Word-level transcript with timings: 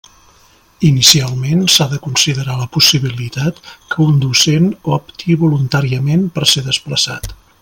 Inicialment, 0.87 1.61
s'ha 1.73 1.87
de 1.91 1.99
considerar 2.07 2.55
la 2.61 2.67
possibilitat 2.77 3.61
que 3.93 4.03
un 4.09 4.19
docent 4.27 4.69
opti 4.99 5.41
voluntàriament 5.47 6.29
per 6.39 6.53
ser 6.55 6.69
desplaçat. 6.73 7.35